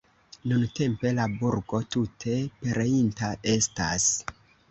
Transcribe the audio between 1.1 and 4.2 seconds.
la burgo tute pereinta estas.